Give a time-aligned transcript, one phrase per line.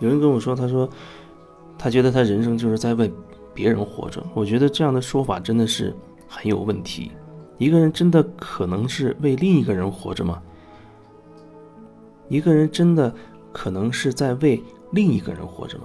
[0.00, 0.88] 有人跟我说，他说
[1.78, 3.10] 他觉得他人生就是在为
[3.54, 4.20] 别人活着。
[4.34, 5.94] 我觉得这样的说法真的是
[6.26, 7.12] 很有问题。
[7.58, 10.42] 一个人真的可能是为另一个人活着吗？
[12.28, 13.14] 一个人真的
[13.52, 15.84] 可能是在为另一个人活着吗？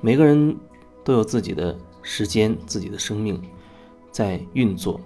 [0.00, 0.56] 每个人
[1.04, 3.38] 都有自己的时间、自己的生命
[4.10, 4.98] 在运作，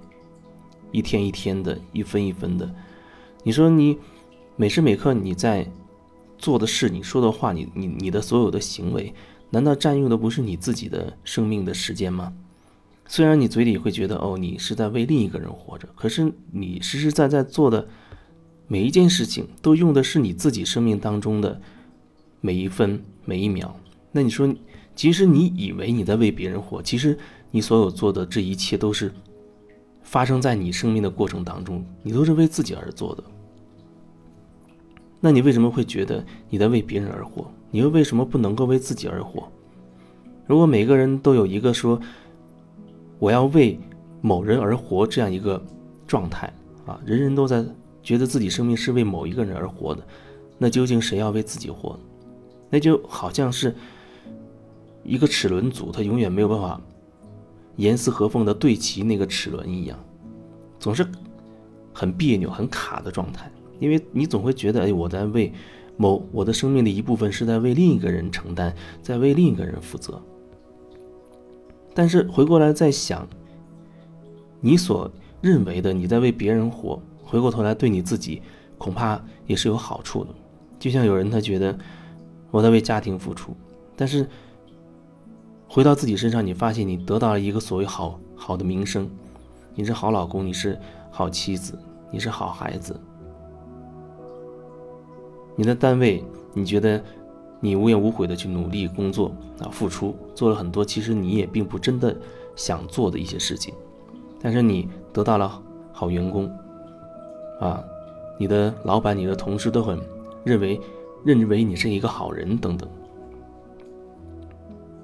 [0.92, 2.72] 一天一天的，一分一分的。
[3.42, 3.98] 你说你
[4.54, 5.66] 每时每刻你在
[6.40, 9.14] 做的事、你说的话、你你你的所有的行为，
[9.50, 12.32] 难道占用的不是你自己的生命的时间吗？
[13.06, 17.86] 虽然你嘴里会觉得哦，你是在为另一个人活着，可是你实实在在做的
[18.66, 21.60] 每一件事情，都用的是你自己生命当中的
[22.40, 23.76] 每一分每一秒。
[24.10, 24.52] 那你说，
[24.94, 27.18] 即使你以为你在为别人活，其实
[27.50, 29.12] 你所有做的这一切都是
[30.02, 33.24] 发生在你生命的过程当中，你都是为自己而做的。
[35.20, 37.50] 那你为什么会觉得你在为别人而活？
[37.70, 39.46] 你又为什么不能够为自己而活？
[40.46, 42.00] 如果每个人都有一个说。
[43.20, 43.78] 我要为
[44.22, 45.62] 某人而活这样一个
[46.06, 46.50] 状态
[46.86, 47.62] 啊，人人都在
[48.02, 50.02] 觉得自己生命是为某一个人而活的，
[50.56, 52.00] 那究竟谁要为自己活？
[52.70, 53.76] 那就好像是
[55.04, 56.80] 一个齿轮组，它永远没有办法
[57.76, 59.98] 严丝合缝的对齐那个齿轮一样，
[60.78, 61.06] 总是
[61.92, 63.52] 很别扭、很卡的状态。
[63.80, 65.52] 因为你总会觉得，哎，我在为
[65.96, 68.72] 某我的生命的一部分是在为另一个人承担，
[69.02, 70.22] 在为另一个人负责。
[71.92, 73.28] 但是回过来再想，
[74.60, 75.10] 你所
[75.40, 78.40] 认为的你在为别人活，回过头来对你自己
[78.78, 80.30] 恐怕也是有好处的。
[80.78, 81.76] 就像有人他觉得
[82.50, 83.54] 我在为家庭付出，
[83.96, 84.26] 但是
[85.68, 89.10] 回到自己身上，你发现你得到了一个所谓好好的名声，
[89.74, 90.78] 你是好老公，你是
[91.10, 91.78] 好妻子，
[92.10, 92.98] 你是好孩子，
[95.60, 96.98] 你的单位你觉得。
[97.62, 102.16] 你无怨无悔的去努力工作啊，付出做了很多，其实你也并不真的
[102.56, 103.74] 想做的一些事情，
[104.40, 105.60] 但是你得到了
[105.92, 106.50] 好员工，
[107.60, 107.84] 啊，
[108.38, 110.00] 你的老板、你的同事都很
[110.42, 110.80] 认为
[111.22, 112.88] 认为你是一个好人等等，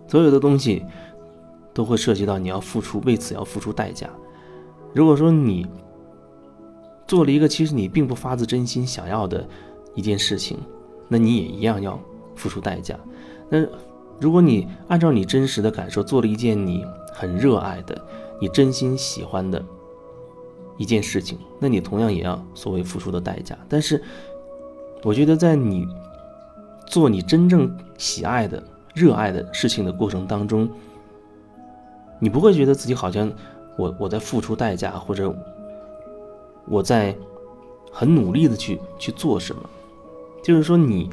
[0.09, 0.83] 所有的东西
[1.75, 4.09] 都会涉及到你要付出，为此要付出代价。
[4.95, 5.67] 如果说你
[7.07, 9.47] 做了一个其实你并不发自真心想要的
[9.97, 10.57] 一件事情，
[11.09, 11.99] 那你也一样要。
[12.39, 12.95] 付出代价，
[13.49, 13.67] 那
[14.21, 16.85] 如果你按照你真实的感受做了一件你
[17.15, 17.99] 很热爱的、
[18.39, 19.65] 你真心喜欢的
[20.77, 23.57] 一件事情，那你同样也要所谓付出的代价。
[23.71, 24.03] 但是，
[25.03, 25.89] 我觉得在你
[26.87, 28.63] 做你真正喜爱的、
[28.95, 30.69] 热爱的事情的过程当中，
[32.19, 33.33] 你不会觉得自己好像
[33.79, 35.35] 我我在付出代价，或者
[36.67, 37.17] 我在
[37.91, 39.63] 很努力的去去做什么，
[40.47, 41.11] 就是说你。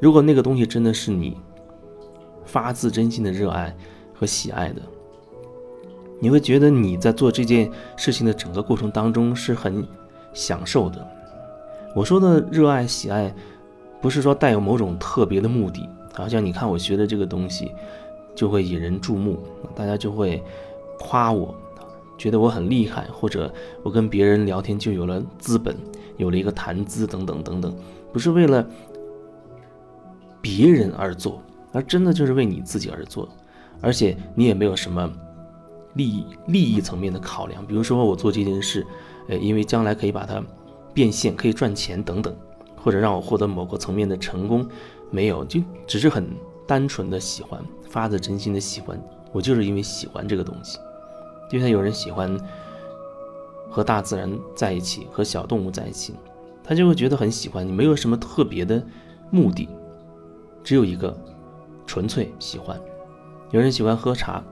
[0.00, 1.34] 如果那个东西真的是你
[2.44, 3.74] 发自真心的热爱
[4.12, 4.82] 和喜爱的，
[6.20, 9.86] 你会觉得你在做这件事情的整个过程当中是很
[10.34, 11.08] 享受的。
[11.94, 13.34] 我说的热爱、喜爱，
[14.02, 17.70] 不是说带有某种特别的目的，好像你看我学的这个东西
[18.34, 19.38] 就会引人注目，
[19.74, 20.42] 大家就会
[20.98, 21.54] 夸我，
[22.18, 23.50] 觉得我很厉害，或者
[23.82, 25.74] 我跟别人聊天就有了资本，
[26.18, 27.74] 有了一个谈资等等等等，
[28.14, 28.66] 不是为了。
[30.40, 31.40] 别人而做，
[31.72, 33.26] 而真的就是为你自己而做，
[33.80, 35.10] 而且你也没有什么
[35.94, 37.64] 利益利益层面的考量。
[37.64, 38.86] 比如说，我做这件事，
[39.26, 40.44] 呃，因为将来可以把它
[40.92, 42.36] 变现，可以赚钱等等，
[42.76, 44.68] 或者让我获得某个层面的成功，
[45.10, 46.28] 没有，就只是很
[46.66, 47.58] 单纯的喜欢，
[47.88, 49.02] 发自真心的喜欢。
[49.32, 50.78] 我就是因为喜欢这个东西，
[51.48, 52.38] 就像有人喜欢
[53.70, 56.14] 和大自然在一起，和小动物在一起，
[56.64, 57.64] 他就会觉得很喜欢。
[57.64, 58.82] 你没有什么特别的
[59.30, 59.68] 目的。
[60.64, 61.14] 只有一个，
[61.86, 62.80] 纯粹喜欢。
[63.50, 64.42] 有人喜欢喝茶，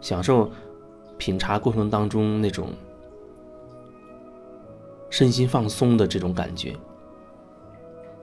[0.00, 0.48] 享受
[1.18, 2.68] 品茶过程当中那种
[5.10, 6.76] 身心放松的这种感觉。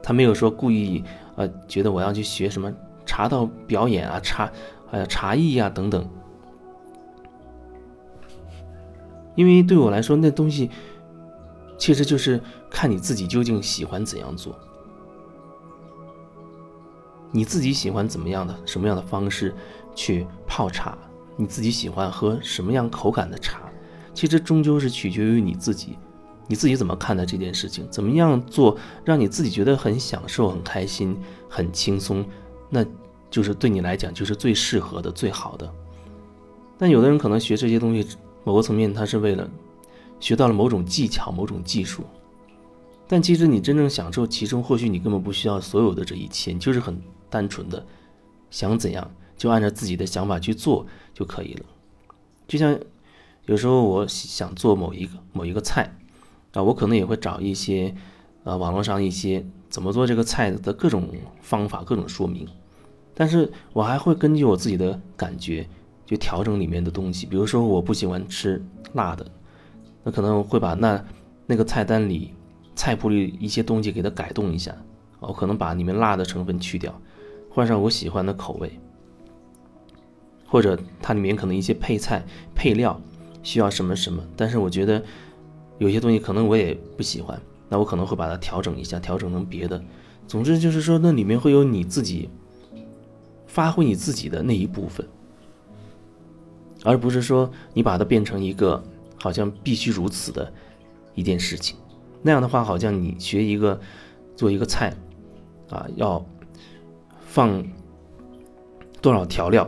[0.02, 1.03] 他没有说故意，
[1.35, 2.73] 呃，觉得我要去学什么
[3.05, 4.49] 茶道表演啊，茶，
[4.91, 6.08] 呃，茶艺啊等等。
[9.35, 10.70] 因为对我来说，那东西
[11.85, 14.58] 其实就是看你自己究竟喜欢怎样做。
[17.32, 19.53] 你自己喜欢怎么样的什么样的方式
[19.93, 20.97] 去泡茶？
[21.37, 23.70] 你自己喜欢喝什么样口感的茶？
[24.16, 25.96] 其实终究是取决于你自己，
[26.47, 27.88] 你自己怎么看待这件事情？
[27.91, 31.16] 怎么样做让你自己觉得很享受、很开心、
[31.47, 32.26] 很轻松？
[32.67, 32.84] 那
[33.29, 35.72] 就是对你来讲就是最适合的、最好的。
[36.79, 39.47] 但有的人可能学这些东西，某个层面他是为了
[40.20, 42.03] 学到了某种技巧、某种技术，
[43.08, 47.85] 但其实你真正享受其中，或许你根本不需要所有的这一切，你就是很单纯的
[48.50, 51.66] 想怎样就按照自己的想法去做就可以了。
[52.47, 52.78] 就像
[53.46, 55.96] 有时候我想做某一个某一个菜
[56.53, 57.94] 啊，我可能也会找一些
[58.44, 61.09] 啊网络上一些怎么做这个菜的各种
[61.41, 62.47] 方法、各种说明，
[63.14, 65.67] 但是我还会根据我自己的感觉
[66.06, 67.26] 去调整里面的东西。
[67.26, 68.64] 比如说我不喜欢吃
[68.94, 69.26] 辣的，
[70.05, 71.03] 那可能会把那
[71.46, 72.34] 那个菜单里。
[72.78, 74.75] 菜谱里一些东西给它改动一下，
[75.22, 76.93] 我可能把里面辣的成分去掉，
[77.49, 78.69] 换上我喜欢的口味，
[80.46, 82.22] 或者它里面可能一些配菜
[82.53, 82.99] 配料
[83.43, 85.02] 需要什么什么，但是我觉得
[85.78, 89.81] 有些东西可能我也不喜欢，那我可能会把它调整一下，调整成别的。
[90.28, 92.29] 总之就是说，那里面会有你自己
[93.47, 95.07] 发挥你自己的那一部分，
[96.84, 98.84] 而不是说你把它变成一个
[99.25, 100.53] 好像必须如此的
[101.16, 101.75] 一件事情。
[102.22, 103.79] 那样的话，好像你学一个
[104.35, 104.93] 做一个菜，
[105.67, 106.23] 啊，要
[107.25, 107.66] 放
[109.01, 109.67] 多少调料，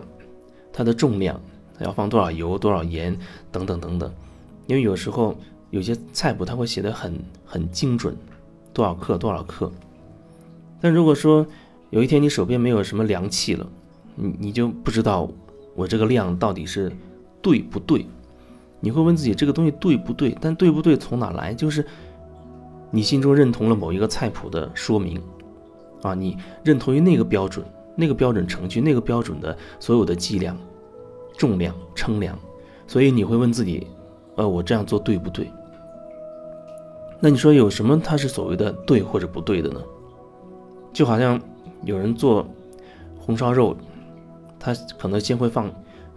[0.72, 1.42] 它的重量，
[1.80, 3.18] 要放多少油、多少盐
[3.52, 4.14] 等等等等。
[4.68, 5.36] 因为有时候
[5.72, 8.16] 有些菜谱它会写的很很精准，
[8.72, 9.72] 多少克多少克。
[10.80, 11.44] 但如果说
[11.90, 13.68] 有一天你手边没有什么量器了，
[14.14, 15.28] 你你就不知道
[15.76, 16.92] 我这个量到底是
[17.42, 18.06] 对不对？
[18.80, 20.38] 你会问自己这个东西对不对？
[20.40, 21.54] 但对不对从哪来？
[21.54, 21.86] 就是。
[22.90, 25.22] 你心中认同了某一个菜谱的说明，
[26.04, 27.66] 啊，你认同于那个标准、
[27.98, 30.58] 那个标准程序、那个标准的所有的计量、
[31.38, 32.40] 重量、称量，
[32.88, 33.86] 所以你会问自己，
[34.38, 35.52] 呃，我这样做对不对？
[37.20, 39.82] 那你说有什么它是所谓的对或者不对的呢？
[40.94, 41.38] 就好像
[41.84, 42.48] 有人做
[43.20, 43.76] 红烧肉，
[44.58, 45.70] 他可能先会放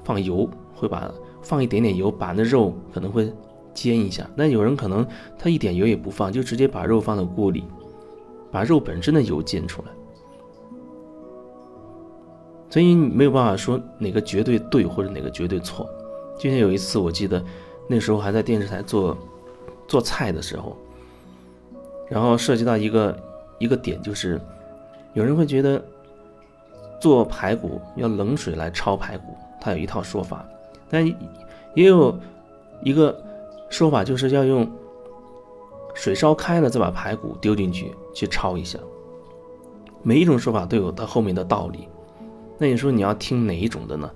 [0.05, 1.13] 放油，会把
[1.43, 3.33] 放一点点油，把那肉可能会。
[3.73, 5.07] 煎一下，那有人可能
[5.39, 7.65] 他一点油也不放，就直接把肉放到锅里，
[8.51, 9.89] 把肉本身的油煎出来。
[12.69, 15.89] 所以没有办法说哪个绝对对或者哪个绝对错。
[16.37, 17.43] 就像有一次，我记得
[17.89, 19.17] 那时候还在电视台做
[19.87, 20.77] 做菜的时候，
[22.09, 23.17] 然后涉及到一个
[23.61, 24.39] 一个点，就是
[25.15, 25.83] 有人会觉得
[27.01, 30.45] 做排骨要冷水来焯排骨，他有一套说法，
[30.91, 31.07] 但
[31.75, 32.19] 也有
[32.83, 33.17] 一个。
[33.71, 34.69] 说法就是要用
[35.95, 38.77] 水烧开了，再把排骨丢进去去焯一下。
[40.03, 41.87] 每一种说法都有它后面的道理。
[42.59, 44.11] 那你说你要听哪一种的呢？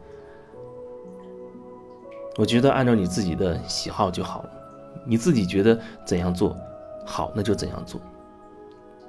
[2.37, 4.51] 我觉得按照你自己的喜好就好了。
[5.05, 6.57] 你自己觉得怎样做
[7.07, 8.01] 好，那就怎样做。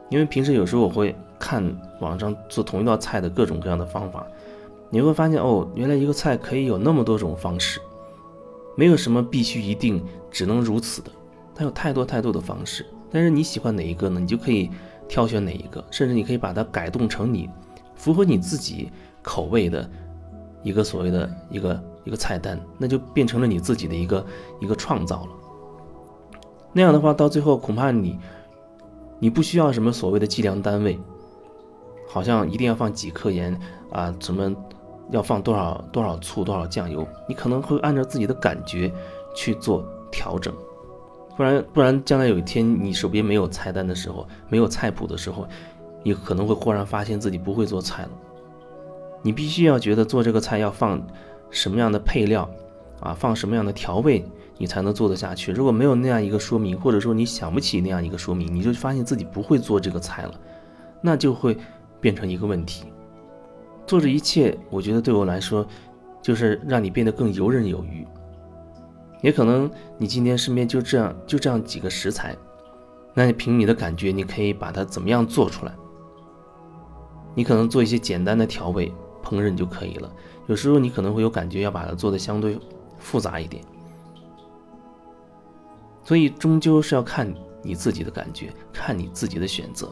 [0.09, 4.27] 因为平时有时候我会看网上做同一道菜的各种各样的方法，
[4.95, 7.81] 你会发现哦，原来一个菜可以有那么多种方式。
[8.77, 10.01] 没有什么必须一定
[10.31, 11.11] 只能如此的，
[11.53, 12.85] 它有太多太多的方式。
[13.11, 14.21] 但是你喜欢哪一个呢？
[14.21, 14.71] 你就可以
[15.05, 17.49] 挑选哪一个，甚至你可以把它改动成你
[17.93, 18.89] 符合你自己
[19.21, 19.85] 口味的
[20.63, 24.25] 一个所谓的一个一个菜单，那就变成了你自己的一个
[24.61, 25.31] 一个创造了。
[26.71, 28.17] 那样的话，到最后恐怕你
[29.19, 30.97] 你不需要什么所谓的计量单位，
[32.07, 33.59] 好像一定要放几克盐
[33.91, 34.55] 啊，什么。
[35.11, 38.91] 要放多少多少醋多少酱油，你可能会按照自己的感觉
[39.35, 40.53] 去做调整，
[41.37, 45.47] 不然不然将来有一天你手边没有菜单的时候，没有菜谱的时候，
[46.03, 48.09] 你可能会忽然发现自己不会做菜了。
[49.21, 51.01] 你必须要觉得做这个菜要放
[51.49, 52.49] 什么样的配料
[52.99, 54.23] 啊，放什么样的调味，
[54.57, 55.51] 你才能做得下去。
[55.51, 60.33] 如果没有那样一个说明，或者说你想不起那样一个说明，你就发现自己不会做这个菜了，
[61.01, 61.57] 那就会
[61.99, 62.85] 变成一个问题。
[63.87, 65.65] 做这一切，我觉得对我来说，
[66.21, 68.05] 就是让你变得更游刃有余。
[69.21, 72.35] 也可能你今天身边就这样就这样几个食材，
[73.13, 75.73] 那你凭你的感觉，你可以把它怎么样做出来？
[77.33, 78.91] 你可能做一些简单的调味
[79.23, 80.11] 烹饪就可以了。
[80.47, 82.57] 有时候你可能会有感觉要把它做的相对
[82.99, 83.63] 复杂一点，
[86.03, 89.91] 所以终究是要看你自己的感觉，看你自己的选择。